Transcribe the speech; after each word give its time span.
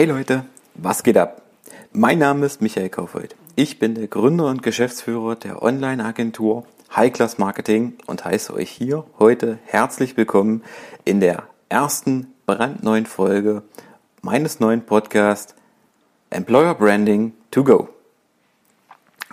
Hey 0.00 0.06
Leute, 0.06 0.46
was 0.76 1.02
geht 1.02 1.18
ab? 1.18 1.42
Mein 1.92 2.18
Name 2.18 2.46
ist 2.46 2.62
Michael 2.62 2.88
Kaufhold. 2.88 3.36
Ich 3.54 3.78
bin 3.78 3.94
der 3.94 4.08
Gründer 4.08 4.46
und 4.46 4.62
Geschäftsführer 4.62 5.36
der 5.36 5.62
Online-Agentur 5.62 6.64
High 6.96 7.12
Class 7.12 7.36
Marketing 7.36 7.98
und 8.06 8.24
heiße 8.24 8.54
euch 8.54 8.70
hier 8.70 9.04
heute 9.18 9.58
herzlich 9.66 10.16
willkommen 10.16 10.62
in 11.04 11.20
der 11.20 11.42
ersten 11.68 12.28
brandneuen 12.46 13.04
Folge 13.04 13.62
meines 14.22 14.58
neuen 14.58 14.86
Podcasts 14.86 15.54
Employer 16.30 16.74
Branding 16.76 17.34
to 17.50 17.62
Go. 17.62 17.90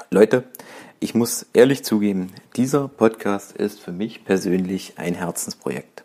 Leute, 0.10 0.44
ich 1.00 1.16
muss 1.16 1.46
ehrlich 1.54 1.86
zugeben, 1.86 2.34
dieser 2.58 2.90
Podcast 2.90 3.54
ist 3.54 3.80
für 3.80 3.94
mich 3.94 4.26
persönlich 4.26 4.96
ein 4.98 5.14
Herzensprojekt. 5.14 6.04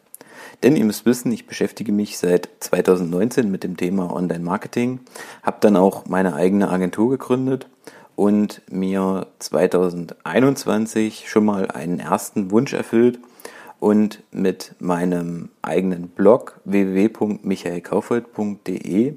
Denn 0.62 0.76
ihr 0.76 0.84
müsst 0.84 1.06
wissen, 1.06 1.32
ich 1.32 1.46
beschäftige 1.46 1.90
mich 1.90 2.18
seit 2.18 2.48
2019 2.60 3.50
mit 3.50 3.64
dem 3.64 3.76
Thema 3.76 4.14
Online-Marketing, 4.14 5.00
habe 5.42 5.56
dann 5.60 5.76
auch 5.76 6.06
meine 6.06 6.34
eigene 6.34 6.70
Agentur 6.70 7.10
gegründet 7.10 7.66
und 8.14 8.62
mir 8.70 9.26
2021 9.40 11.28
schon 11.28 11.44
mal 11.44 11.68
einen 11.68 11.98
ersten 11.98 12.52
Wunsch 12.52 12.74
erfüllt 12.74 13.18
und 13.80 14.22
mit 14.30 14.76
meinem 14.78 15.48
eigenen 15.62 16.06
Blog 16.08 16.60
www.michaelkaufold.de 16.64 19.16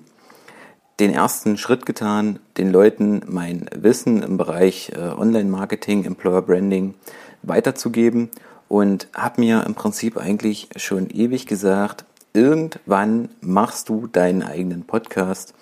den 1.00 1.14
ersten 1.14 1.58
Schritt 1.58 1.86
getan, 1.86 2.40
den 2.58 2.72
Leuten 2.72 3.22
mein 3.28 3.70
Wissen 3.76 4.24
im 4.24 4.38
Bereich 4.38 4.94
äh, 4.96 5.00
Online-Marketing, 5.00 6.06
Employer 6.06 6.42
Branding 6.42 6.96
weiterzugeben 7.44 8.32
und 8.68 9.08
habe 9.14 9.42
mir 9.42 9.64
im 9.66 9.76
Prinzip 9.76 10.18
eigentlich 10.18 10.70
schon 10.76 11.10
ewig 11.10 11.46
gesagt, 11.46 12.06
irgendwann 12.34 13.30
machst 13.42 13.90
du 13.90 14.08
deinen 14.08 14.44
eigenen 14.44 14.84
Podcast. 14.84 15.54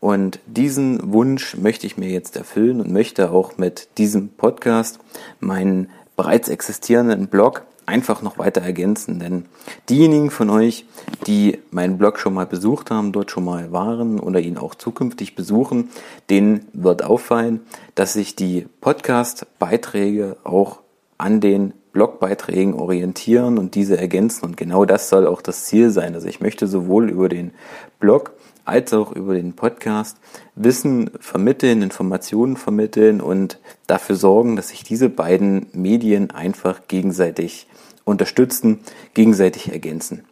Und 0.00 0.40
diesen 0.46 1.12
Wunsch 1.12 1.56
möchte 1.56 1.86
ich 1.86 1.96
mir 1.96 2.10
jetzt 2.10 2.36
erfüllen 2.36 2.80
und 2.80 2.90
möchte 2.90 3.30
auch 3.30 3.56
mit 3.56 3.88
diesem 3.98 4.30
Podcast 4.30 4.98
meinen 5.40 5.90
bereits 6.16 6.48
existierenden 6.48 7.28
Blog 7.28 7.62
einfach 7.86 8.22
noch 8.22 8.38
weiter 8.38 8.60
ergänzen. 8.60 9.18
Denn 9.18 9.46
diejenigen 9.88 10.30
von 10.30 10.50
euch, 10.50 10.86
die 11.26 11.58
meinen 11.70 11.98
Blog 11.98 12.18
schon 12.18 12.34
mal 12.34 12.46
besucht 12.46 12.90
haben, 12.90 13.12
dort 13.12 13.30
schon 13.30 13.44
mal 13.44 13.72
waren 13.72 14.20
oder 14.20 14.40
ihn 14.40 14.58
auch 14.58 14.74
zukünftig 14.74 15.34
besuchen, 15.34 15.90
denen 16.30 16.66
wird 16.72 17.04
auffallen, 17.04 17.60
dass 17.94 18.12
sich 18.14 18.36
die 18.36 18.66
Podcast-Beiträge 18.80 20.36
auch 20.44 20.81
an 21.22 21.40
den 21.40 21.72
Blogbeiträgen 21.92 22.74
orientieren 22.74 23.56
und 23.58 23.76
diese 23.76 23.96
ergänzen. 23.96 24.44
Und 24.44 24.56
genau 24.56 24.84
das 24.84 25.08
soll 25.08 25.26
auch 25.26 25.40
das 25.40 25.64
Ziel 25.66 25.90
sein. 25.90 26.14
Also 26.14 26.26
ich 26.26 26.40
möchte 26.40 26.66
sowohl 26.66 27.08
über 27.10 27.28
den 27.28 27.52
Blog 28.00 28.32
als 28.64 28.92
auch 28.92 29.12
über 29.12 29.34
den 29.34 29.54
Podcast 29.54 30.16
Wissen 30.54 31.10
vermitteln, 31.20 31.82
Informationen 31.82 32.56
vermitteln 32.56 33.20
und 33.20 33.58
dafür 33.86 34.16
sorgen, 34.16 34.56
dass 34.56 34.68
sich 34.68 34.82
diese 34.82 35.08
beiden 35.08 35.66
Medien 35.72 36.30
einfach 36.30 36.82
gegenseitig 36.88 37.68
unterstützen, 38.04 38.80
gegenseitig 39.14 39.70
ergänzen. 39.70 40.24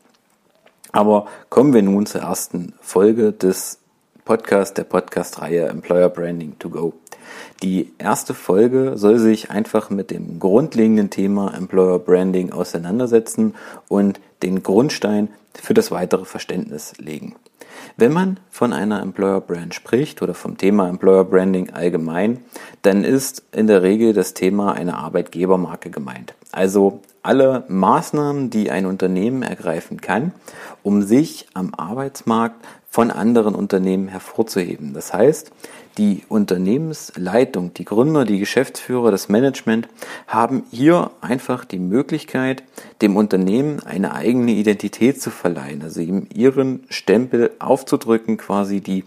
Aber 0.92 1.26
kommen 1.50 1.72
wir 1.72 1.82
nun 1.82 2.06
zur 2.06 2.22
ersten 2.22 2.74
Folge 2.80 3.32
des 3.32 3.78
Podcasts, 4.24 4.74
der 4.74 4.84
Podcast-Reihe 4.84 5.66
Employer 5.66 6.08
Branding 6.08 6.58
to 6.58 6.68
Go. 6.68 6.94
Die 7.62 7.92
erste 7.98 8.34
Folge 8.34 8.92
soll 8.96 9.18
sich 9.18 9.50
einfach 9.50 9.90
mit 9.90 10.10
dem 10.10 10.38
grundlegenden 10.38 11.10
Thema 11.10 11.54
Employer 11.54 11.98
Branding 11.98 12.52
auseinandersetzen 12.52 13.54
und 13.88 14.20
den 14.42 14.62
Grundstein 14.62 15.28
für 15.54 15.74
das 15.74 15.90
weitere 15.90 16.24
Verständnis 16.24 16.94
legen. 16.98 17.34
Wenn 17.96 18.12
man 18.12 18.40
von 18.50 18.72
einer 18.72 19.02
Employer 19.02 19.40
Brand 19.40 19.74
spricht 19.74 20.22
oder 20.22 20.34
vom 20.34 20.56
Thema 20.58 20.88
Employer 20.88 21.24
Branding 21.24 21.70
allgemein, 21.70 22.38
dann 22.82 23.04
ist 23.04 23.42
in 23.52 23.66
der 23.66 23.82
Regel 23.82 24.12
das 24.12 24.34
Thema 24.34 24.72
eine 24.72 24.96
Arbeitgebermarke 24.96 25.90
gemeint. 25.90 26.34
Also 26.52 27.00
alle 27.22 27.64
Maßnahmen, 27.68 28.50
die 28.50 28.70
ein 28.70 28.86
Unternehmen 28.86 29.42
ergreifen 29.42 30.00
kann, 30.00 30.32
um 30.82 31.02
sich 31.02 31.46
am 31.54 31.74
Arbeitsmarkt 31.74 32.64
von 32.88 33.10
anderen 33.10 33.54
Unternehmen 33.54 34.08
hervorzuheben. 34.08 34.94
Das 34.94 35.12
heißt, 35.12 35.52
die 35.96 36.22
Unternehmensleitung, 36.28 37.74
die 37.74 37.84
Gründer, 37.84 38.24
die 38.24 38.38
Geschäftsführer, 38.38 39.10
das 39.10 39.28
Management 39.28 39.88
haben 40.26 40.64
hier 40.70 41.10
einfach 41.20 41.64
die 41.64 41.78
Möglichkeit, 41.78 42.62
dem 43.02 43.16
Unternehmen 43.16 43.80
eine 43.80 44.14
eigene 44.14 44.52
Identität 44.52 45.20
zu 45.20 45.30
verleihen, 45.30 45.82
also 45.82 46.00
ihm 46.00 46.26
ihren 46.34 46.84
Stempel 46.88 47.50
aufzudrücken, 47.58 48.38
quasi 48.38 48.80
die 48.80 49.04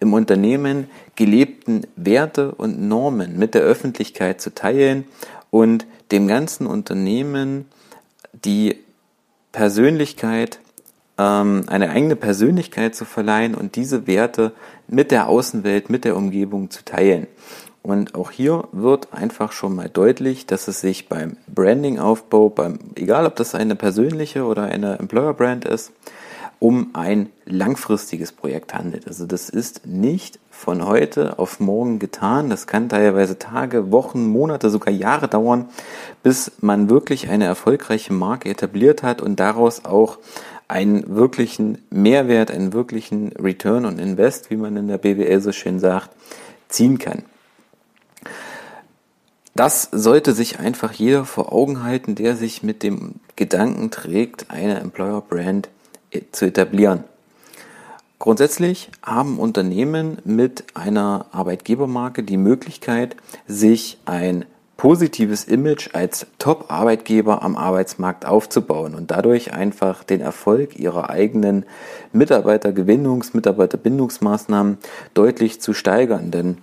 im 0.00 0.12
Unternehmen 0.12 0.88
gelebten 1.16 1.86
Werte 1.96 2.52
und 2.52 2.80
Normen 2.80 3.38
mit 3.38 3.54
der 3.54 3.62
Öffentlichkeit 3.62 4.40
zu 4.40 4.54
teilen 4.54 5.04
und 5.50 5.86
dem 6.10 6.28
ganzen 6.28 6.66
Unternehmen 6.66 7.66
die 8.32 8.76
Persönlichkeit 9.52 10.58
ähm, 11.18 11.64
eine 11.68 11.90
eigene 11.90 12.16
Persönlichkeit 12.16 12.94
zu 12.94 13.04
verleihen 13.04 13.54
und 13.54 13.76
diese 13.76 14.06
Werte 14.06 14.52
mit 14.88 15.10
der 15.10 15.28
Außenwelt, 15.28 15.90
mit 15.90 16.04
der 16.04 16.16
Umgebung 16.16 16.70
zu 16.70 16.84
teilen. 16.84 17.26
Und 17.82 18.14
auch 18.14 18.30
hier 18.30 18.66
wird 18.72 19.12
einfach 19.12 19.52
schon 19.52 19.76
mal 19.76 19.90
deutlich, 19.90 20.46
dass 20.46 20.68
es 20.68 20.80
sich 20.80 21.08
beim 21.08 21.36
Branding-Aufbau, 21.46 22.48
beim, 22.48 22.78
egal 22.94 23.26
ob 23.26 23.36
das 23.36 23.54
eine 23.54 23.76
persönliche 23.76 24.44
oder 24.44 24.62
eine 24.62 24.98
Employer-Brand 24.98 25.66
ist, 25.66 25.92
um 26.64 26.88
ein 26.94 27.28
langfristiges 27.44 28.32
Projekt 28.32 28.72
handelt. 28.72 29.06
Also 29.06 29.26
das 29.26 29.50
ist 29.50 29.84
nicht 29.84 30.38
von 30.48 30.86
heute 30.86 31.38
auf 31.38 31.60
morgen 31.60 31.98
getan. 31.98 32.48
Das 32.48 32.66
kann 32.66 32.88
teilweise 32.88 33.38
Tage, 33.38 33.92
Wochen, 33.92 34.24
Monate, 34.26 34.70
sogar 34.70 34.90
Jahre 34.90 35.28
dauern, 35.28 35.68
bis 36.22 36.52
man 36.62 36.88
wirklich 36.88 37.28
eine 37.28 37.44
erfolgreiche 37.44 38.14
Marke 38.14 38.48
etabliert 38.48 39.02
hat 39.02 39.20
und 39.20 39.40
daraus 39.40 39.84
auch 39.84 40.16
einen 40.66 41.14
wirklichen 41.14 41.82
Mehrwert, 41.90 42.50
einen 42.50 42.72
wirklichen 42.72 43.32
Return 43.32 43.84
on 43.84 43.98
Invest, 43.98 44.48
wie 44.48 44.56
man 44.56 44.74
in 44.78 44.88
der 44.88 44.96
BWL 44.96 45.42
so 45.42 45.52
schön 45.52 45.78
sagt, 45.78 46.08
ziehen 46.70 46.96
kann. 46.96 47.24
Das 49.54 49.90
sollte 49.92 50.32
sich 50.32 50.60
einfach 50.60 50.94
jeder 50.94 51.26
vor 51.26 51.52
Augen 51.52 51.84
halten, 51.84 52.14
der 52.14 52.36
sich 52.36 52.62
mit 52.62 52.82
dem 52.82 53.16
Gedanken 53.36 53.90
trägt, 53.90 54.50
eine 54.50 54.80
Employer 54.80 55.20
Brand 55.20 55.68
zu 56.32 56.46
etablieren. 56.46 57.04
Grundsätzlich 58.18 58.90
haben 59.02 59.38
Unternehmen 59.38 60.18
mit 60.24 60.64
einer 60.74 61.26
Arbeitgebermarke 61.32 62.22
die 62.22 62.36
Möglichkeit, 62.36 63.16
sich 63.46 63.98
ein 64.06 64.44
positives 64.76 65.44
Image 65.44 65.90
als 65.94 66.26
Top-Arbeitgeber 66.38 67.42
am 67.42 67.56
Arbeitsmarkt 67.56 68.26
aufzubauen 68.26 68.94
und 68.94 69.10
dadurch 69.10 69.52
einfach 69.52 70.04
den 70.04 70.20
Erfolg 70.20 70.78
ihrer 70.78 71.10
eigenen 71.10 71.64
Mitarbeitergewinnungs-, 72.12 73.30
Mitarbeiterbindungsmaßnahmen 73.34 74.78
deutlich 75.14 75.60
zu 75.60 75.74
steigern. 75.74 76.30
Denn 76.30 76.58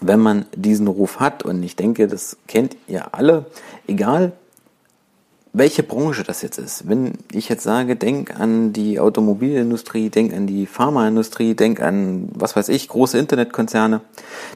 wenn 0.00 0.20
man 0.20 0.46
diesen 0.54 0.88
Ruf 0.88 1.20
hat, 1.20 1.44
und 1.44 1.62
ich 1.62 1.76
denke, 1.76 2.08
das 2.08 2.36
kennt 2.48 2.76
ihr 2.88 3.14
alle, 3.14 3.46
egal 3.86 4.32
welche 5.52 5.82
Branche 5.82 6.24
das 6.24 6.40
jetzt 6.42 6.58
ist. 6.58 6.88
Wenn 6.88 7.12
ich 7.30 7.48
jetzt 7.48 7.62
sage, 7.62 7.96
denk 7.96 8.38
an 8.38 8.72
die 8.72 8.98
Automobilindustrie, 8.98 10.08
denk 10.08 10.32
an 10.32 10.46
die 10.46 10.66
Pharmaindustrie, 10.66 11.54
denk 11.54 11.80
an, 11.80 12.30
was 12.34 12.56
weiß 12.56 12.70
ich, 12.70 12.88
große 12.88 13.18
Internetkonzerne, 13.18 14.00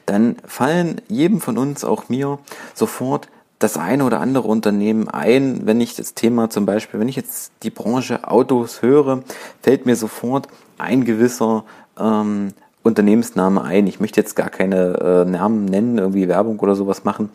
dann 0.05 0.37
fallen 0.45 1.01
jedem 1.07 1.39
von 1.39 1.57
uns, 1.57 1.83
auch 1.83 2.09
mir, 2.09 2.39
sofort 2.73 3.27
das 3.59 3.77
eine 3.77 4.05
oder 4.05 4.19
andere 4.19 4.47
Unternehmen 4.47 5.07
ein. 5.07 5.61
Wenn 5.65 5.81
ich 5.81 5.95
das 5.95 6.13
Thema 6.13 6.49
zum 6.49 6.65
Beispiel, 6.65 6.99
wenn 6.99 7.09
ich 7.09 7.15
jetzt 7.15 7.51
die 7.63 7.71
Branche 7.71 8.27
Autos 8.27 8.81
höre, 8.81 9.23
fällt 9.61 9.85
mir 9.85 9.95
sofort 9.95 10.47
ein 10.77 11.05
gewisser 11.05 11.63
ähm, 11.99 12.53
Unternehmensname 12.83 13.63
ein. 13.63 13.85
Ich 13.87 13.99
möchte 13.99 14.19
jetzt 14.19 14.35
gar 14.35 14.49
keine 14.49 15.25
äh, 15.25 15.29
Namen 15.29 15.65
nennen, 15.65 15.97
irgendwie 15.97 16.27
Werbung 16.27 16.59
oder 16.59 16.75
sowas 16.75 17.03
machen, 17.03 17.29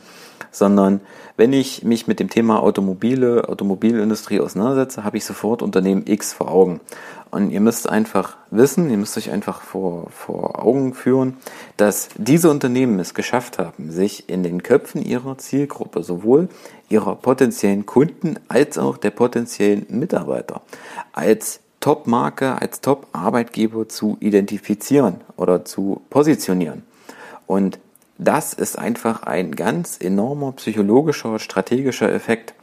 sondern 0.50 1.00
wenn 1.36 1.52
ich 1.52 1.82
mich 1.82 2.06
mit 2.06 2.20
dem 2.20 2.28
Thema 2.28 2.62
Automobile, 2.62 3.48
Automobilindustrie 3.48 4.40
auseinandersetze, 4.40 5.04
habe 5.04 5.16
ich 5.16 5.24
sofort 5.24 5.62
Unternehmen 5.62 6.04
X 6.06 6.32
vor 6.32 6.50
Augen. 6.50 6.80
Und 7.30 7.50
ihr 7.50 7.60
müsst 7.60 7.88
einfach 7.88 8.36
wissen, 8.50 8.90
ihr 8.90 8.98
müsst 8.98 9.16
euch 9.16 9.30
einfach 9.30 9.62
vor, 9.62 10.10
vor 10.10 10.62
Augen 10.62 10.92
führen, 10.92 11.38
dass 11.78 12.10
diese 12.16 12.50
Unternehmen 12.50 13.00
es 13.00 13.14
geschafft 13.14 13.58
haben, 13.58 13.90
sich 13.90 14.28
in 14.28 14.42
den 14.42 14.62
Köpfen 14.62 15.02
ihrer 15.02 15.38
Zielgruppe, 15.38 16.02
sowohl 16.02 16.50
ihrer 16.90 17.16
potenziellen 17.16 17.86
Kunden 17.86 18.38
als 18.48 18.76
auch 18.76 18.98
der 18.98 19.10
potenziellen 19.10 19.86
Mitarbeiter, 19.88 20.60
als 21.14 21.60
Top-Marke, 21.80 22.60
als 22.60 22.82
Top-Arbeitgeber 22.82 23.88
zu 23.88 24.18
identifizieren 24.20 25.22
oder 25.36 25.64
zu 25.64 26.02
positionieren. 26.10 26.82
Und 27.46 27.78
das 28.24 28.54
ist 28.54 28.78
einfach 28.78 29.22
ein 29.24 29.54
ganz 29.54 29.98
enormer 30.00 30.52
psychologischer, 30.52 31.38
strategischer 31.38 32.12
Effekt. 32.12 32.54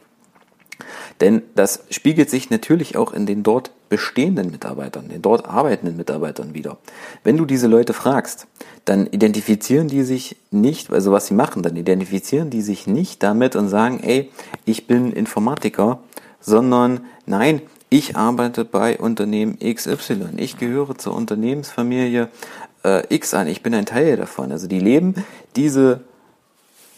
Denn 1.22 1.42
das 1.56 1.84
spiegelt 1.90 2.30
sich 2.30 2.50
natürlich 2.50 2.96
auch 2.96 3.12
in 3.14 3.26
den 3.26 3.44
dort 3.44 3.72
bestehenden 3.90 4.52
Mitarbeitern, 4.52 5.10
den 5.10 5.22
dort 5.22 5.46
arbeitenden 5.46 5.98
Mitarbeitern 5.98 6.54
wieder. 6.54 6.78
Wenn 7.24 7.38
du 7.38 7.46
diese 7.46 7.68
Leute 7.68 7.94
fragst, 7.94 8.48
dann 8.86 9.08
identifizieren 9.08 9.88
die 9.88 10.04
sich 10.04 10.38
nicht, 10.52 10.92
also 10.92 11.12
was 11.12 11.28
sie 11.28 11.34
machen, 11.34 11.64
dann 11.64 11.76
identifizieren 11.76 12.50
die 12.50 12.62
sich 12.62 12.88
nicht 12.88 13.22
damit 13.24 13.56
und 13.56 13.68
sagen, 13.68 14.00
ey, 14.02 14.32
ich 14.66 14.88
bin 14.88 15.12
Informatiker, 15.12 16.00
sondern 16.40 17.02
nein, 17.26 17.62
ich 17.90 18.16
arbeite 18.16 18.66
bei 18.66 19.00
Unternehmen 19.00 19.58
XY. 19.60 20.30
Ich 20.38 20.58
gehöre 20.58 20.96
zur 20.98 21.16
Unternehmensfamilie 21.16 22.30
äh, 22.84 23.04
X 23.14 23.34
an. 23.34 23.48
Ich 23.48 23.64
bin 23.64 23.74
ein 23.74 23.86
Teil 23.86 24.18
davon. 24.18 24.52
Also 24.52 24.68
die 24.68 24.80
leben 24.80 25.16
diese, 25.56 26.02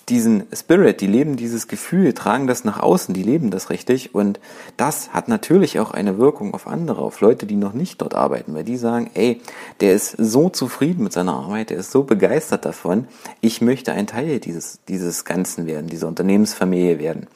diesen 0.10 0.44
Spirit, 0.54 1.02
die 1.02 1.08
leben 1.08 1.38
dieses 1.38 1.68
Gefühl, 1.68 2.14
tragen 2.14 2.48
das 2.48 2.64
nach 2.64 2.80
außen, 2.80 3.14
die 3.14 3.24
leben 3.24 3.52
das 3.52 3.70
richtig. 3.70 4.14
Und 4.14 4.40
das 4.78 5.14
hat 5.14 5.28
natürlich 5.28 5.80
auch 5.80 5.92
eine 5.92 6.18
Wirkung 6.18 6.54
auf 6.54 6.68
andere, 6.68 7.02
auf 7.02 7.22
Leute, 7.22 7.46
die 7.46 7.56
noch 7.56 7.74
nicht 7.74 8.02
dort 8.02 8.14
arbeiten, 8.14 8.54
weil 8.54 8.64
die 8.64 8.78
sagen, 8.78 9.10
ey, 9.14 9.42
der 9.80 9.94
ist 9.94 10.16
so 10.18 10.50
zufrieden 10.50 11.04
mit 11.04 11.14
seiner 11.14 11.34
Arbeit, 11.34 11.70
der 11.70 11.78
ist 11.78 11.92
so 11.92 12.04
begeistert 12.04 12.66
davon, 12.66 13.08
ich 13.40 13.62
möchte 13.62 13.94
ein 13.94 14.08
Teil 14.08 14.40
dieses, 14.40 14.80
dieses 14.88 15.26
Ganzen 15.26 15.66
werden, 15.66 15.88
dieser 15.88 16.08
Unternehmensfamilie 16.08 17.00
werden. 17.00 17.28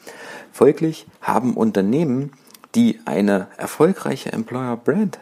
Folglich 0.52 1.06
haben 1.20 1.54
Unternehmen, 1.54 2.32
die 2.74 3.00
eine 3.06 3.48
erfolgreiche 3.56 4.32
Employer 4.32 4.76
Brand 4.76 5.18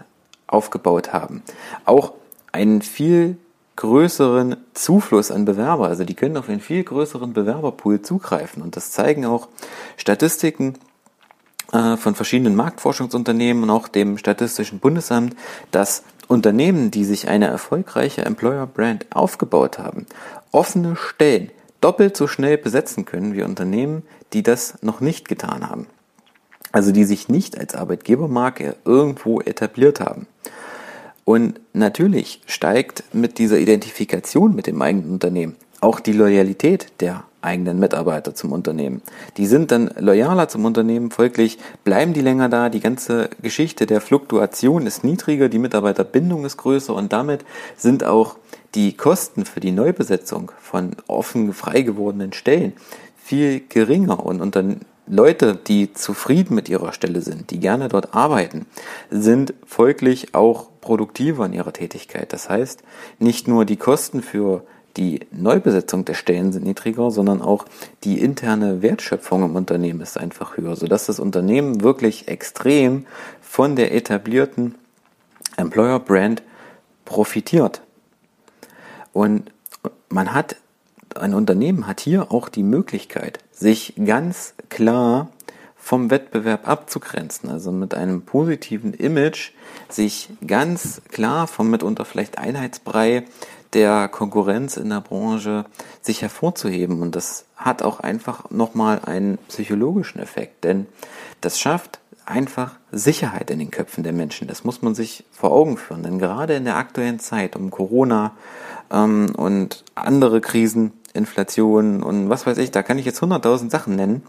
aufgebaut 0.46 1.12
haben, 1.12 1.42
auch 1.84 2.12
einen 2.54 2.82
viel 2.82 3.36
größeren 3.76 4.56
Zufluss 4.72 5.30
an 5.30 5.44
Bewerber. 5.44 5.88
Also 5.88 6.04
die 6.04 6.14
können 6.14 6.36
auf 6.36 6.48
einen 6.48 6.60
viel 6.60 6.84
größeren 6.84 7.32
Bewerberpool 7.32 8.02
zugreifen. 8.02 8.62
Und 8.62 8.76
das 8.76 8.92
zeigen 8.92 9.26
auch 9.26 9.48
Statistiken 9.96 10.74
äh, 11.72 11.96
von 11.96 12.14
verschiedenen 12.14 12.54
Marktforschungsunternehmen 12.54 13.64
und 13.64 13.70
auch 13.70 13.88
dem 13.88 14.16
Statistischen 14.16 14.78
Bundesamt, 14.78 15.34
dass 15.72 16.04
Unternehmen, 16.28 16.90
die 16.90 17.04
sich 17.04 17.28
eine 17.28 17.48
erfolgreiche 17.48 18.24
Employer 18.24 18.66
Brand 18.66 19.06
aufgebaut 19.10 19.78
haben, 19.78 20.06
offene 20.52 20.96
Stellen 20.96 21.50
doppelt 21.80 22.16
so 22.16 22.26
schnell 22.28 22.56
besetzen 22.56 23.04
können 23.04 23.34
wie 23.34 23.42
Unternehmen, 23.42 24.04
die 24.32 24.42
das 24.42 24.80
noch 24.82 25.00
nicht 25.00 25.28
getan 25.28 25.68
haben. 25.68 25.86
Also 26.72 26.92
die 26.92 27.04
sich 27.04 27.28
nicht 27.28 27.58
als 27.58 27.74
Arbeitgebermarke 27.74 28.76
irgendwo 28.84 29.40
etabliert 29.40 30.00
haben. 30.00 30.26
Und 31.24 31.60
natürlich 31.72 32.42
steigt 32.46 33.04
mit 33.14 33.38
dieser 33.38 33.58
Identifikation 33.58 34.54
mit 34.54 34.66
dem 34.66 34.80
eigenen 34.82 35.12
Unternehmen 35.12 35.56
auch 35.84 36.00
die 36.00 36.12
Loyalität 36.12 36.86
der 37.00 37.24
eigenen 37.42 37.78
Mitarbeiter 37.78 38.34
zum 38.34 38.52
Unternehmen. 38.52 39.02
Die 39.36 39.46
sind 39.46 39.70
dann 39.70 39.90
loyaler 39.98 40.48
zum 40.48 40.64
Unternehmen, 40.64 41.10
folglich 41.10 41.58
bleiben 41.84 42.14
die 42.14 42.22
länger 42.22 42.48
da, 42.48 42.70
die 42.70 42.80
ganze 42.80 43.28
Geschichte 43.42 43.84
der 43.84 44.00
Fluktuation 44.00 44.86
ist 44.86 45.04
niedriger, 45.04 45.50
die 45.50 45.58
Mitarbeiterbindung 45.58 46.46
ist 46.46 46.56
größer 46.56 46.94
und 46.94 47.12
damit 47.12 47.44
sind 47.76 48.02
auch 48.02 48.36
die 48.74 48.96
Kosten 48.96 49.44
für 49.44 49.60
die 49.60 49.72
Neubesetzung 49.72 50.52
von 50.58 50.96
offen 51.06 51.52
frei 51.52 51.82
gewordenen 51.82 52.32
Stellen 52.32 52.72
viel 53.16 53.60
geringer 53.68 54.24
und 54.24 54.40
unter 54.40 54.64
Leute, 55.06 55.54
die 55.54 55.92
zufrieden 55.92 56.54
mit 56.54 56.70
ihrer 56.70 56.94
Stelle 56.94 57.20
sind, 57.20 57.50
die 57.50 57.60
gerne 57.60 57.88
dort 57.88 58.14
arbeiten, 58.14 58.64
sind 59.10 59.52
folglich 59.66 60.34
auch 60.34 60.68
produktiver 60.84 61.46
in 61.46 61.54
ihrer 61.54 61.72
Tätigkeit. 61.72 62.32
Das 62.32 62.50
heißt, 62.50 62.82
nicht 63.18 63.48
nur 63.48 63.64
die 63.64 63.76
Kosten 63.76 64.22
für 64.22 64.64
die 64.98 65.20
Neubesetzung 65.32 66.04
der 66.04 66.14
Stellen 66.14 66.52
sind 66.52 66.64
niedriger, 66.64 67.10
sondern 67.10 67.42
auch 67.42 67.64
die 68.04 68.20
interne 68.20 68.82
Wertschöpfung 68.82 69.42
im 69.42 69.56
Unternehmen 69.56 70.00
ist 70.02 70.18
einfach 70.18 70.56
höher, 70.56 70.76
sodass 70.76 71.06
das 71.06 71.18
Unternehmen 71.18 71.82
wirklich 71.82 72.28
extrem 72.28 73.06
von 73.40 73.74
der 73.74 73.94
etablierten 73.94 74.74
Employer 75.56 75.98
Brand 75.98 76.42
profitiert. 77.04 77.80
Und 79.12 79.50
man 80.10 80.34
hat, 80.34 80.56
ein 81.16 81.34
Unternehmen 81.34 81.86
hat 81.86 82.00
hier 82.00 82.30
auch 82.30 82.48
die 82.48 82.62
Möglichkeit, 82.62 83.38
sich 83.52 83.94
ganz 84.04 84.54
klar 84.68 85.30
vom 85.84 86.08
Wettbewerb 86.08 86.66
abzugrenzen, 86.66 87.50
also 87.50 87.70
mit 87.70 87.92
einem 87.92 88.22
positiven 88.22 88.94
Image 88.94 89.50
sich 89.90 90.30
ganz 90.46 91.02
klar 91.10 91.46
vom 91.46 91.68
mitunter 91.68 92.06
vielleicht 92.06 92.38
Einheitsbrei 92.38 93.24
der 93.74 94.08
Konkurrenz 94.08 94.78
in 94.78 94.88
der 94.88 95.02
Branche 95.02 95.66
sich 96.00 96.22
hervorzuheben. 96.22 97.02
Und 97.02 97.14
das 97.14 97.44
hat 97.54 97.82
auch 97.82 98.00
einfach 98.00 98.50
nochmal 98.50 99.02
einen 99.04 99.36
psychologischen 99.48 100.20
Effekt, 100.20 100.64
denn 100.64 100.86
das 101.42 101.60
schafft 101.60 102.00
einfach 102.24 102.76
Sicherheit 102.90 103.50
in 103.50 103.58
den 103.58 103.70
Köpfen 103.70 104.04
der 104.04 104.14
Menschen. 104.14 104.48
Das 104.48 104.64
muss 104.64 104.80
man 104.80 104.94
sich 104.94 105.24
vor 105.32 105.52
Augen 105.52 105.76
führen, 105.76 106.02
denn 106.02 106.18
gerade 106.18 106.54
in 106.54 106.64
der 106.64 106.78
aktuellen 106.78 107.18
Zeit 107.18 107.56
um 107.56 107.70
Corona 107.70 108.32
ähm, 108.90 109.34
und 109.36 109.84
andere 109.94 110.40
Krisen, 110.40 110.94
Inflation 111.12 112.02
und 112.02 112.30
was 112.30 112.46
weiß 112.46 112.56
ich, 112.56 112.70
da 112.70 112.82
kann 112.82 112.98
ich 112.98 113.04
jetzt 113.04 113.20
hunderttausend 113.20 113.70
Sachen 113.70 113.96
nennen, 113.96 114.22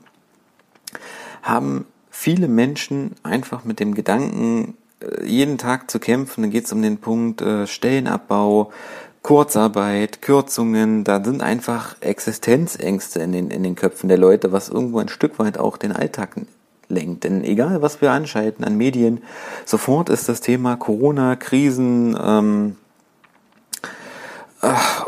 haben 1.46 1.86
viele 2.10 2.48
Menschen 2.48 3.12
einfach 3.24 3.64
mit 3.64 3.80
dem 3.80 3.94
Gedanken, 3.94 4.76
äh, 5.00 5.26
jeden 5.26 5.58
Tag 5.58 5.90
zu 5.90 6.00
kämpfen. 6.00 6.42
Dann 6.42 6.52
geht 6.52 6.66
es 6.66 6.74
um 6.74 6.82
den 6.82 6.98
Punkt 6.98 7.42
äh, 7.42 7.68
Stellenabbau, 7.68 8.72
Kurzarbeit, 9.22 10.22
Kürzungen. 10.22 11.04
Da 11.04 11.24
sind 11.24 11.42
einfach 11.42 11.96
Existenzängste 12.02 13.20
in 13.20 13.32
den, 13.32 13.52
in 13.52 13.64
den 13.64 13.76
Köpfen 13.76 14.10
der 14.10 14.18
Leute, 14.18 14.52
was 14.52 14.70
irgendwo 14.70 15.00
ein 15.00 15.10
Stück 15.10 15.40
weit 15.40 15.58
auch 15.58 15.78
den 15.78 15.92
Alltag 15.92 16.36
lenkt. 16.90 17.24
Denn 17.24 17.44
egal, 17.44 17.82
was 17.82 18.02
wir 18.02 18.12
anschalten 18.12 18.64
an 18.64 18.78
Medien, 18.78 19.22
sofort 19.66 20.10
ist 20.10 20.30
das 20.30 20.42
Thema 20.42 20.76
Corona, 20.76 21.36
Krisen, 21.36 22.18
ähm, 22.22 22.76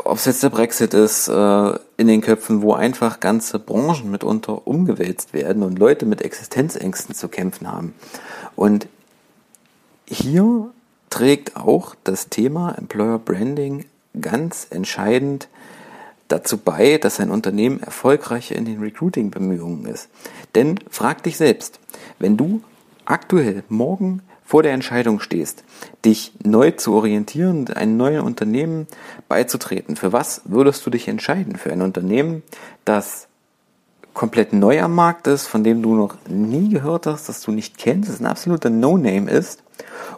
ob 0.04 0.16
es 0.16 0.24
jetzt 0.24 0.42
der 0.42 0.50
Brexit 0.50 0.94
ist, 0.94 1.28
äh, 1.28 1.72
in 1.96 2.06
den 2.06 2.20
Köpfen, 2.20 2.62
wo 2.62 2.74
einfach 2.74 3.20
ganze 3.20 3.58
Branchen 3.58 4.10
mitunter 4.10 4.66
umgewälzt 4.66 5.32
werden 5.32 5.62
und 5.62 5.78
Leute 5.78 6.06
mit 6.06 6.22
Existenzängsten 6.22 7.14
zu 7.14 7.28
kämpfen 7.28 7.70
haben. 7.70 7.94
Und 8.56 8.88
hier 10.06 10.70
trägt 11.10 11.56
auch 11.56 11.94
das 12.04 12.28
Thema 12.28 12.74
Employer 12.76 13.18
Branding 13.18 13.84
ganz 14.20 14.66
entscheidend 14.70 15.48
dazu 16.28 16.58
bei, 16.58 16.98
dass 16.98 17.20
ein 17.20 17.30
Unternehmen 17.30 17.82
erfolgreicher 17.82 18.54
in 18.56 18.64
den 18.64 18.80
Recruiting-Bemühungen 18.80 19.86
ist. 19.86 20.08
Denn 20.54 20.78
frag 20.90 21.22
dich 21.22 21.36
selbst, 21.36 21.80
wenn 22.18 22.36
du 22.36 22.62
aktuell 23.06 23.64
morgen 23.68 24.22
vor 24.48 24.62
der 24.62 24.72
Entscheidung 24.72 25.20
stehst, 25.20 25.62
dich 26.06 26.32
neu 26.42 26.70
zu 26.70 26.94
orientieren, 26.94 27.68
ein 27.68 27.98
neues 27.98 28.22
Unternehmen 28.22 28.86
beizutreten, 29.28 29.94
für 29.94 30.14
was 30.14 30.40
würdest 30.46 30.86
du 30.86 30.90
dich 30.90 31.06
entscheiden? 31.06 31.56
Für 31.56 31.70
ein 31.70 31.82
Unternehmen, 31.82 32.42
das 32.86 33.28
komplett 34.14 34.54
neu 34.54 34.80
am 34.80 34.94
Markt 34.94 35.26
ist, 35.26 35.46
von 35.46 35.64
dem 35.64 35.82
du 35.82 35.94
noch 35.94 36.16
nie 36.26 36.70
gehört 36.70 37.06
hast, 37.06 37.28
das 37.28 37.42
du 37.42 37.52
nicht 37.52 37.76
kennst, 37.76 38.08
das 38.08 38.20
ein 38.20 38.26
absoluter 38.26 38.70
No-Name 38.70 39.30
ist, 39.30 39.62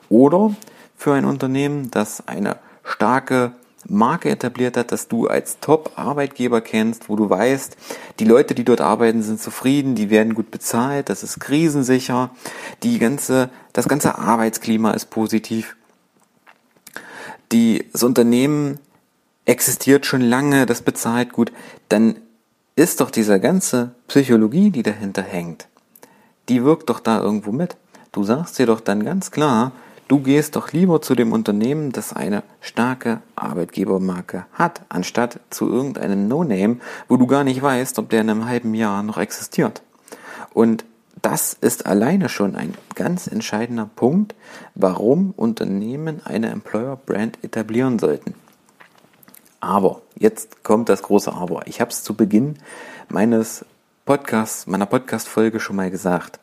oder 0.08 0.54
für 0.96 1.12
ein 1.14 1.25
Unternehmen, 1.25 1.90
das 1.90 2.28
eine 2.28 2.58
starke 2.84 3.50
Marke 3.88 4.28
etabliert 4.28 4.76
hat, 4.76 4.92
dass 4.92 5.08
du 5.08 5.26
als 5.26 5.58
Top-Arbeitgeber 5.60 6.60
kennst, 6.60 7.08
wo 7.08 7.16
du 7.16 7.30
weißt, 7.30 7.76
die 8.18 8.25
Leute, 8.25 8.54
die 8.54 8.64
dort 8.64 8.80
arbeiten, 8.80 9.22
sind 9.22 9.40
zufrieden, 9.40 9.94
die 9.94 10.10
werden 10.10 10.34
gut 10.34 10.50
bezahlt, 10.50 11.08
das 11.08 11.22
ist 11.22 11.40
krisensicher, 11.40 12.30
die 12.82 12.99
ganze, 12.99 13.50
das 13.72 13.88
ganze 13.88 14.18
Arbeitsklima 14.18 14.92
ist 14.92 15.10
positiv. 15.10 15.76
Die, 17.52 17.88
das 17.92 18.02
Unternehmen 18.02 18.78
existiert 19.46 20.06
schon 20.06 20.20
lange, 20.20 20.66
das 20.66 20.82
bezahlt 20.82 21.32
gut, 21.32 21.50
dann 21.88 22.16
ist 22.76 23.00
doch 23.00 23.10
diese 23.10 23.40
ganze 23.40 23.94
Psychologie, 24.08 24.70
die 24.70 24.82
dahinter 24.82 25.22
hängt, 25.22 25.68
die 26.49 26.64
wirkt 26.64 26.90
doch 26.90 27.00
da 27.00 27.20
irgendwo 27.20 27.50
mit. 27.50 27.76
Du 28.12 28.25
sagst 28.25 28.58
dir 28.58 28.66
doch 28.66 28.80
dann 28.80 29.04
ganz 29.04 29.30
klar, 29.30 29.72
Du 30.10 30.18
gehst 30.18 30.56
doch 30.56 30.72
lieber 30.72 31.00
zu 31.00 31.14
dem 31.14 31.30
Unternehmen, 31.30 31.92
das 31.92 32.12
eine 32.12 32.42
starke 32.60 33.22
Arbeitgebermarke 33.36 34.46
hat, 34.52 34.80
anstatt 34.88 35.38
zu 35.50 35.68
irgendeinem 35.70 36.26
No-Name, 36.26 36.78
wo 37.06 37.16
du 37.16 37.28
gar 37.28 37.44
nicht 37.44 37.62
weißt, 37.62 37.96
ob 38.00 38.10
der 38.10 38.22
in 38.22 38.28
einem 38.28 38.46
halben 38.46 38.74
Jahr 38.74 39.04
noch 39.04 39.18
existiert. 39.18 39.82
Und 40.52 40.84
das 41.22 41.52
ist 41.52 41.86
alleine 41.86 42.28
schon 42.28 42.56
ein 42.56 42.74
ganz 42.96 43.28
entscheidender 43.28 43.88
Punkt, 43.94 44.34
warum 44.74 45.32
Unternehmen 45.36 46.22
eine 46.24 46.48
Employer 46.50 46.96
Brand 46.96 47.38
etablieren 47.44 48.00
sollten. 48.00 48.34
Aber, 49.60 50.02
jetzt 50.18 50.64
kommt 50.64 50.88
das 50.88 51.02
große 51.02 51.32
Aber. 51.32 51.68
Ich 51.68 51.80
habe 51.80 51.92
es 51.92 52.02
zu 52.02 52.14
Beginn 52.14 52.56
meines 53.08 53.64
Podcasts, 54.06 54.66
meiner 54.66 54.86
Podcast-Folge 54.86 55.60
schon 55.60 55.76
mal 55.76 55.92
gesagt. 55.92 56.40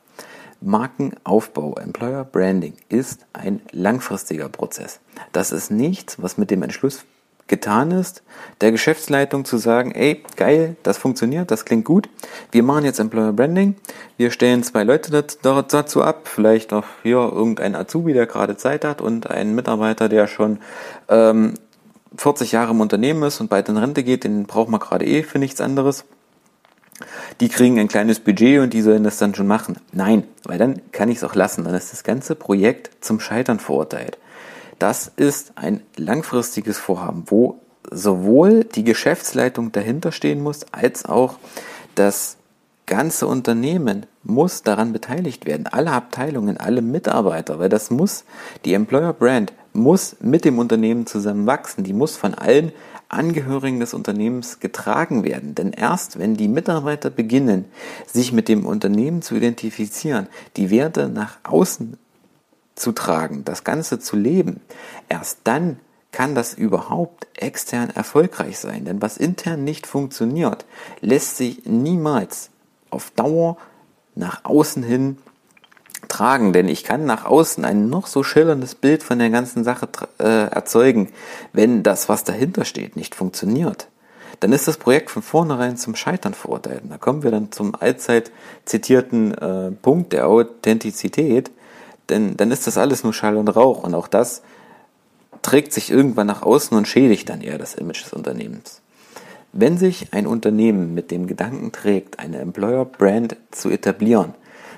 Markenaufbau, 0.61 1.75
Employer 1.75 2.23
Branding 2.23 2.73
ist 2.89 3.25
ein 3.33 3.61
langfristiger 3.71 4.49
Prozess. 4.49 4.99
Das 5.31 5.51
ist 5.51 5.71
nichts, 5.71 6.21
was 6.21 6.37
mit 6.37 6.51
dem 6.51 6.63
Entschluss 6.63 7.05
getan 7.47 7.91
ist, 7.91 8.23
der 8.61 8.71
Geschäftsleitung 8.71 9.45
zu 9.45 9.57
sagen, 9.57 9.91
ey, 9.91 10.23
geil, 10.35 10.75
das 10.83 10.97
funktioniert, 10.97 11.49
das 11.49 11.65
klingt 11.65 11.85
gut, 11.85 12.09
wir 12.51 12.61
machen 12.63 12.85
jetzt 12.85 12.99
Employer 12.99 13.33
Branding, 13.33 13.75
wir 14.17 14.31
stellen 14.31 14.63
zwei 14.63 14.83
Leute 14.83 15.23
dazu 15.41 16.03
ab, 16.03 16.27
vielleicht 16.27 16.71
noch 16.71 16.85
hier 17.03 17.17
irgendein 17.17 17.75
Azubi, 17.75 18.13
der 18.13 18.25
gerade 18.25 18.57
Zeit 18.57 18.83
hat 18.83 19.01
und 19.01 19.29
ein 19.29 19.55
Mitarbeiter, 19.55 20.09
der 20.09 20.27
schon 20.27 20.59
ähm, 21.07 21.53
40 22.17 22.51
Jahre 22.51 22.71
im 22.71 22.81
Unternehmen 22.81 23.23
ist 23.23 23.39
und 23.39 23.49
bald 23.49 23.69
in 23.69 23.77
Rente 23.77 24.03
geht, 24.03 24.23
den 24.23 24.45
braucht 24.45 24.69
man 24.69 24.79
gerade 24.79 25.05
eh 25.05 25.23
für 25.23 25.39
nichts 25.39 25.61
anderes. 25.61 26.05
Die 27.39 27.49
kriegen 27.49 27.79
ein 27.79 27.87
kleines 27.87 28.19
Budget 28.19 28.59
und 28.59 28.73
die 28.73 28.81
sollen 28.81 29.03
das 29.03 29.17
dann 29.17 29.35
schon 29.35 29.47
machen. 29.47 29.77
Nein, 29.91 30.23
weil 30.43 30.57
dann 30.57 30.81
kann 30.91 31.09
ich 31.09 31.17
es 31.17 31.23
auch 31.23 31.35
lassen. 31.35 31.63
Dann 31.63 31.75
ist 31.75 31.93
das 31.93 32.03
ganze 32.03 32.35
Projekt 32.35 32.91
zum 33.01 33.19
Scheitern 33.19 33.59
verurteilt. 33.59 34.17
Das 34.79 35.11
ist 35.15 35.53
ein 35.55 35.81
langfristiges 35.95 36.77
Vorhaben, 36.77 37.23
wo 37.27 37.59
sowohl 37.89 38.63
die 38.63 38.83
Geschäftsleitung 38.83 39.71
dahinter 39.71 40.11
stehen 40.11 40.41
muss, 40.41 40.65
als 40.71 41.05
auch 41.05 41.37
das 41.95 42.37
ganze 42.85 43.27
Unternehmen 43.27 44.05
muss 44.23 44.63
daran 44.63 44.93
beteiligt 44.93 45.45
werden. 45.45 45.67
Alle 45.67 45.91
Abteilungen, 45.91 46.57
alle 46.57 46.81
Mitarbeiter, 46.81 47.59
weil 47.59 47.69
das 47.69 47.91
muss, 47.91 48.23
die 48.65 48.73
Employer 48.73 49.13
Brand 49.13 49.53
muss 49.77 50.17
mit 50.19 50.43
dem 50.43 50.59
Unternehmen 50.59 51.05
zusammen 51.05 51.47
wachsen. 51.47 51.83
Die 51.83 51.93
muss 51.93 52.17
von 52.17 52.33
allen 52.33 52.71
Angehörigen 53.09 53.79
des 53.79 53.93
Unternehmens 53.93 54.59
getragen 54.59 55.23
werden. 55.23 55.55
Denn 55.55 55.71
erst 55.71 56.19
wenn 56.19 56.35
die 56.35 56.47
Mitarbeiter 56.47 57.09
beginnen, 57.09 57.65
sich 58.05 58.33
mit 58.33 58.49
dem 58.49 58.65
Unternehmen 58.65 59.21
zu 59.21 59.35
identifizieren, 59.35 60.27
die 60.57 60.69
Werte 60.69 61.07
nach 61.07 61.37
außen 61.43 61.97
zu 62.75 62.91
tragen, 62.91 63.45
das 63.45 63.63
Ganze 63.63 63.99
zu 63.99 64.15
leben, 64.15 64.61
erst 65.09 65.39
dann 65.45 65.79
kann 66.11 66.35
das 66.35 66.53
überhaupt 66.53 67.27
extern 67.35 67.89
erfolgreich 67.89 68.59
sein. 68.59 68.85
Denn 68.85 69.01
was 69.01 69.17
intern 69.17 69.63
nicht 69.63 69.87
funktioniert, 69.87 70.65
lässt 70.99 71.37
sich 71.37 71.65
niemals 71.65 72.49
auf 72.89 73.11
Dauer 73.11 73.57
nach 74.15 74.43
außen 74.45 74.83
hin 74.83 75.17
tragen, 76.17 76.51
denn 76.51 76.67
ich 76.67 76.83
kann 76.83 77.05
nach 77.05 77.25
außen 77.25 77.63
ein 77.63 77.89
noch 77.89 78.07
so 78.07 78.23
schillerndes 78.23 78.73
Bild 78.73 79.03
von 79.03 79.19
der 79.19 79.29
ganzen 79.29 79.63
Sache 79.63 79.87
äh, 80.19 80.47
erzeugen, 80.47 81.09
wenn 81.53 81.83
das, 81.83 82.09
was 82.09 82.23
dahinter 82.23 82.65
steht, 82.65 82.95
nicht 82.95 83.13
funktioniert. 83.13 83.87
Dann 84.39 84.51
ist 84.51 84.67
das 84.67 84.77
Projekt 84.77 85.11
von 85.11 85.21
vornherein 85.21 85.77
zum 85.77 85.95
Scheitern 85.95 86.33
verurteilt. 86.33 86.81
da 86.89 86.97
kommen 86.97 87.23
wir 87.23 87.31
dann 87.31 87.51
zum 87.51 87.75
allzeit 87.75 88.31
zitierten 88.65 89.33
äh, 89.35 89.71
Punkt 89.71 90.11
der 90.13 90.27
Authentizität, 90.27 91.51
denn 92.09 92.35
dann 92.35 92.51
ist 92.51 92.65
das 92.65 92.77
alles 92.77 93.03
nur 93.03 93.13
Schall 93.13 93.37
und 93.37 93.49
Rauch 93.49 93.83
und 93.83 93.93
auch 93.93 94.07
das 94.07 94.41
trägt 95.43 95.71
sich 95.71 95.91
irgendwann 95.91 96.27
nach 96.27 96.41
außen 96.41 96.75
und 96.75 96.87
schädigt 96.87 97.29
dann 97.29 97.41
eher 97.41 97.59
das 97.59 97.75
Image 97.75 98.03
des 98.03 98.13
Unternehmens. 98.13 98.81
Wenn 99.53 99.77
sich 99.77 100.13
ein 100.13 100.25
Unternehmen 100.25 100.95
mit 100.95 101.11
dem 101.11 101.27
Gedanken 101.27 101.71
trägt, 101.71 102.19
eine 102.19 102.39
Employer 102.39 102.85
Brand 102.85 103.37
zu 103.51 103.69
etablieren, 103.69 104.33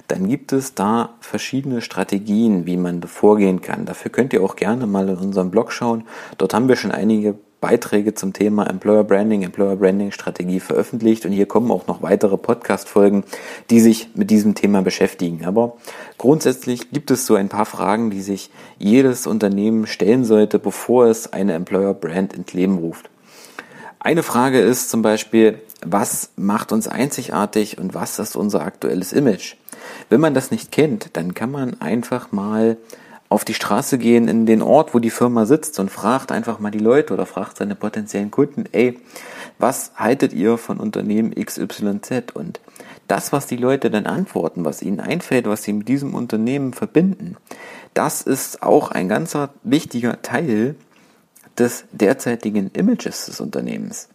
dann 0.10 0.28
gibt 0.28 0.54
es 0.54 0.74
da 0.74 1.12
verschiedene 1.22 1.82
Strategien, 1.82 2.66
wie 2.66 2.78
man 2.78 3.01
vorgehen 3.04 3.62
kann. 3.62 3.86
Dafür 3.86 4.12
könnt 4.12 4.34
ihr 4.34 4.44
auch 4.44 4.56
gerne 4.56 4.88
mal 4.88 5.08
in 5.08 5.18
unserem 5.18 5.51
Blog 5.51 5.72
schauen. 5.72 6.04
Dort 6.38 6.54
haben 6.54 6.68
wir 6.68 6.75
schon 6.75 6.92
einige 6.92 7.36
Beiträge 7.62 8.16
zum 8.16 8.34
Thema 8.34 8.68
Employer 8.68 9.04
Branding, 9.04 9.44
Employer 9.44 9.75
Branding 9.75 10.12
Strategie 10.12 10.60
veröffentlicht 10.60 11.25
und 11.25 11.32
hier 11.32 11.46
kommen 11.46 11.70
auch 11.72 11.86
noch 11.88 12.01
weitere 12.01 12.38
Podcast-Folgen, 12.38 13.24
die 13.70 13.82
sich 13.82 14.10
mit 14.16 14.32
diesem 14.32 14.56
Thema 14.56 14.82
beschäftigen. 14.82 15.46
Aber 15.46 15.78
grundsätzlich 16.18 16.89
gibt 16.89 17.12
es 17.12 17.28
so 17.28 17.36
ein 17.36 17.50
paar 17.50 17.66
Fragen, 17.66 18.10
die 18.10 18.22
sich 18.22 18.50
jedes 18.80 19.28
Unternehmen 19.28 19.86
stellen 19.86 20.25
sollte, 20.25 20.58
bevor 20.58 21.06
es 21.06 21.34
eine 21.34 21.54
Employer 21.54 21.94
Brand 21.94 22.34
ins 22.34 22.54
Leben 22.54 22.80
ruft. 22.80 23.10
Eine 24.00 24.24
Frage 24.24 24.60
ist 24.60 24.89
zum 24.89 25.01
Beispiel, 25.01 25.62
was 25.86 26.32
macht 26.36 26.72
uns 26.72 26.88
einzigartig 26.88 27.78
und 27.78 27.94
was 27.94 28.18
ist 28.18 28.38
unser 28.38 28.62
aktuelles 28.62 29.12
Image? 29.13 29.56
Wenn 30.10 30.22
man 30.22 30.34
das 30.34 30.52
nicht 30.52 30.72
kennt, 30.72 31.16
dann 31.18 31.34
kann 31.34 31.52
man 31.52 31.80
einfach 31.82 32.32
mal 32.32 32.78
auf 33.30 33.46
die 33.46 33.54
Straße 33.54 34.00
gehen 34.00 34.28
in 34.28 34.48
den 34.48 34.64
Ort, 34.64 34.96
wo 34.96 35.00
die 35.00 35.12
Firma 35.12 35.46
sitzt 35.46 35.80
und 35.80 35.92
fragt 35.92 36.32
einfach 36.32 36.60
mal 36.60 36.72
die 36.72 36.80
Leute 36.80 37.14
oder 37.14 37.28
fragt 37.28 37.58
seine 37.58 37.76
potenziellen 37.76 38.32
Kunden, 38.32 38.66
ey, 38.72 39.00
was 39.60 39.92
haltet 39.96 40.34
ihr 40.34 40.58
von 40.58 40.80
Unternehmen 40.80 41.34
XYZ? 41.36 42.32
Und 42.34 42.60
das, 43.08 43.32
was 43.32 43.46
die 43.46 43.58
Leute 43.58 43.92
dann 43.92 44.08
antworten, 44.08 44.66
was 44.66 44.82
ihnen 44.82 45.00
einfällt, 45.00 45.46
was 45.46 45.64
sie 45.64 45.74
mit 45.74 45.88
diesem 45.88 46.16
Unternehmen 46.16 46.74
verbinden, 46.74 47.38
das 47.94 48.24
ist 48.24 48.64
auch 48.64 48.92
ein 48.92 49.08
ganzer 49.08 49.50
wichtiger 49.64 50.22
Teil 50.24 50.76
des 51.58 51.86
derzeitigen 51.92 52.72
Images 52.72 53.26
des 53.26 53.42
Unternehmens. 53.42 54.10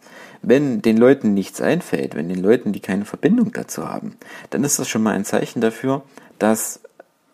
Wenn 0.46 0.82
den 0.82 0.96
Leuten 0.96 1.32
nichts 1.32 1.60
einfällt, 1.60 2.14
wenn 2.14 2.28
den 2.28 2.42
Leuten 2.42 2.72
die 2.72 2.80
keine 2.80 3.04
Verbindung 3.04 3.52
dazu 3.52 3.88
haben, 3.88 4.16
dann 4.50 4.62
ist 4.62 4.78
das 4.78 4.88
schon 4.88 5.02
mal 5.02 5.14
ein 5.14 5.24
Zeichen 5.24 5.60
dafür, 5.60 6.02
dass 6.38 6.80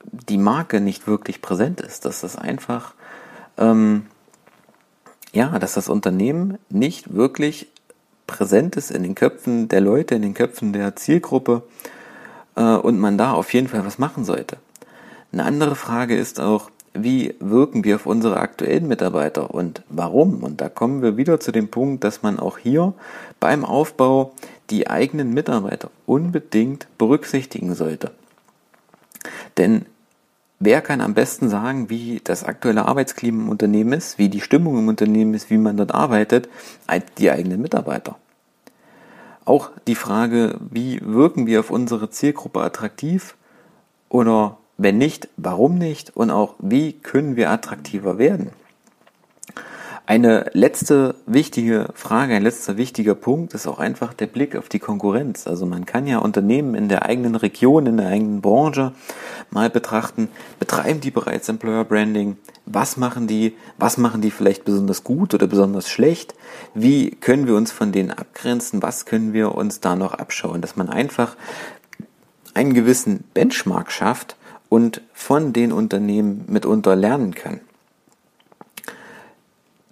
die 0.05 0.39
Marke 0.39 0.81
nicht 0.81 1.07
wirklich 1.07 1.43
präsent 1.43 1.81
ist, 1.81 2.05
dass 2.05 2.21
das 2.21 2.37
einfach, 2.37 2.95
ähm, 3.59 4.07
ja, 5.33 5.59
dass 5.59 5.75
das 5.75 5.89
Unternehmen 5.89 6.59
nicht 6.69 7.15
wirklich 7.15 7.69
präsent 8.27 8.77
ist 8.77 8.91
in 8.91 9.03
den 9.03 9.15
Köpfen 9.15 9.69
der 9.69 9.81
Leute, 9.81 10.15
in 10.15 10.23
den 10.23 10.35
Köpfen 10.35 10.73
der 10.73 10.95
Zielgruppe 10.97 11.63
äh, 12.55 12.63
und 12.63 12.99
man 12.99 13.19
da 13.19 13.33
auf 13.33 13.53
jeden 13.53 13.69
Fall 13.69 13.85
was 13.85 13.99
machen 13.99 14.25
sollte. 14.25 14.59
Eine 15.33 15.45
andere 15.45 15.75
Frage 15.75 16.17
ist 16.17 16.41
auch, 16.41 16.71
wie 16.93 17.35
wirken 17.39 17.85
wir 17.85 17.97
auf 17.97 18.07
unsere 18.07 18.39
aktuellen 18.39 18.89
Mitarbeiter 18.89 19.55
und 19.55 19.83
warum? 19.89 20.43
Und 20.43 20.61
da 20.61 20.69
kommen 20.69 21.03
wir 21.03 21.17
wieder 21.17 21.39
zu 21.39 21.53
dem 21.53 21.69
Punkt, 21.69 22.05
dass 22.05 22.23
man 22.23 22.39
auch 22.39 22.59
hier 22.59 22.95
beim 23.39 23.65
Aufbau 23.65 24.33
die 24.71 24.89
eigenen 24.89 25.33
Mitarbeiter 25.33 25.91
unbedingt 26.07 26.87
berücksichtigen 26.99 27.75
sollte. 27.75 28.11
Denn 29.57 29.87
wer 30.59 30.81
kann 30.81 31.01
am 31.01 31.15
besten 31.15 31.49
sagen, 31.49 31.91
wie 31.91 32.21
das 32.23 32.45
aktuelle 32.45 32.87
Arbeitsklima 32.87 33.43
im 33.43 33.49
Unternehmen 33.49 33.93
ist, 33.93 34.19
wie 34.19 34.29
die 34.29 34.41
Stimmung 34.41 34.79
im 34.79 34.89
Unternehmen 34.89 35.35
ist, 35.35 35.51
wie 35.51 35.59
man 35.59 35.77
dort 35.77 35.95
arbeitet, 35.95 36.49
als 36.87 37.05
die 37.19 37.31
eigenen 37.31 37.63
Mitarbeiter? 37.63 38.17
Auch 39.45 39.71
die 39.87 39.95
Frage, 39.95 40.59
wie 40.71 41.01
wirken 41.03 41.47
wir 41.47 41.61
auf 41.61 41.71
unsere 41.71 42.11
Zielgruppe 42.11 42.61
attraktiv 42.61 43.37
oder 44.09 44.59
wenn 44.83 44.97
nicht, 44.97 45.29
warum 45.37 45.77
nicht? 45.77 46.17
Und 46.17 46.31
auch, 46.31 46.55
wie 46.59 46.93
können 46.95 47.37
wir 47.37 47.51
attraktiver 47.51 48.17
werden? 48.17 48.51
Eine 50.07 50.51
letzte 50.55 51.17
wichtige 51.27 51.91
Frage, 51.95 52.35
ein 52.35 52.43
letzter 52.43 52.79
wichtiger 52.79 53.15
Punkt 53.15 53.53
ist 53.53 53.67
auch 53.67 53.79
einfach 53.79 54.15
der 54.15 54.27
Blick 54.27 54.57
auf 54.57 54.71
die 54.71 54.79
Konkurrenz. 54.79 55.47
Also 55.47 55.67
man 55.67 55.85
kann 55.85 56.07
ja 56.07 56.19
Unternehmen 56.19 56.75
in 56.75 56.89
der 56.89 57.05
eigenen 57.05 57.35
Region, 57.35 57.87
in 57.87 57.99
der 57.99 58.09
eigenen 58.09 58.41
Branche 58.41 58.93
mal 59.51 59.69
betrachten, 59.69 60.29
betreiben 60.59 61.01
die 61.01 61.11
bereits 61.11 61.51
Employer 61.51 61.85
Branding? 61.85 62.39
Was 62.65 62.97
machen 62.97 63.27
die? 63.27 63.55
Was 63.77 63.99
machen 63.99 64.23
die 64.23 64.31
vielleicht 64.31 64.65
besonders 64.65 65.05
gut 65.05 65.35
oder 65.35 65.47
besonders 65.47 65.91
schlecht? 65.91 66.35
Wie 66.73 67.11
können 67.11 67.47
wir 67.47 67.55
uns 67.55 67.71
von 67.71 67.93
denen 67.93 68.11
abgrenzen? 68.11 68.83
Was 68.83 69.05
können 69.05 69.35
wir 69.35 69.55
uns 69.55 69.81
da 69.81 69.95
noch 69.95 70.15
abschauen? 70.15 70.63
Dass 70.63 70.75
man 70.75 70.89
einfach 70.89 71.37
einen 72.55 72.75
gewissen 72.75 73.25
Benchmark 73.35 73.93
schafft, 73.93 74.37
und 74.71 75.03
von 75.13 75.53
den 75.53 75.73
Unternehmen 75.73 76.47
mitunter 76.49 76.97
lernen 76.97 77.35
kann. 77.35 77.61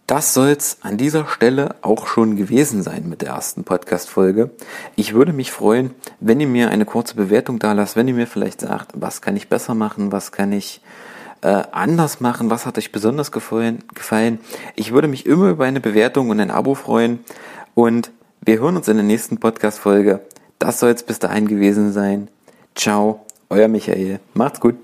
Das 0.06 0.32
soll's 0.32 0.78
an 0.80 0.96
dieser 0.96 1.26
Stelle 1.26 1.74
auch 1.82 2.06
schon 2.06 2.36
gewesen 2.36 2.82
sein 2.82 3.10
mit 3.10 3.20
der 3.20 3.28
ersten 3.28 3.64
Podcast-Folge. 3.64 4.50
Ich 4.96 5.12
würde 5.12 5.34
mich 5.34 5.52
freuen, 5.52 5.90
wenn 6.18 6.40
ihr 6.40 6.46
mir 6.46 6.70
eine 6.70 6.86
kurze 6.86 7.14
Bewertung 7.14 7.58
da 7.58 7.74
lasst, 7.74 7.94
wenn 7.94 8.08
ihr 8.08 8.14
mir 8.14 8.26
vielleicht 8.26 8.62
sagt, 8.62 8.92
was 8.94 9.20
kann 9.20 9.36
ich 9.36 9.50
besser 9.50 9.74
machen, 9.74 10.10
was 10.10 10.32
kann 10.32 10.52
ich 10.52 10.80
äh, 11.42 11.62
anders 11.72 12.20
machen, 12.20 12.48
was 12.48 12.64
hat 12.64 12.78
euch 12.78 12.90
besonders 12.90 13.32
gefallen, 13.32 13.84
gefallen. 13.94 14.40
Ich 14.76 14.92
würde 14.92 15.08
mich 15.08 15.26
immer 15.26 15.50
über 15.50 15.66
eine 15.66 15.80
Bewertung 15.80 16.30
und 16.30 16.40
ein 16.40 16.50
Abo 16.50 16.74
freuen 16.74 17.18
und 17.74 18.10
wir 18.40 18.60
hören 18.60 18.76
uns 18.76 18.88
in 18.88 18.96
der 18.96 19.04
nächsten 19.04 19.36
Podcast-Folge. 19.36 20.20
Das 20.58 20.80
soll's 20.80 21.02
bis 21.02 21.18
dahin 21.18 21.48
gewesen 21.48 21.92
sein. 21.92 22.28
Ciao 22.74 23.27
euer 23.50 23.68
Michael. 23.68 24.20
Macht's 24.34 24.60
gut. 24.60 24.76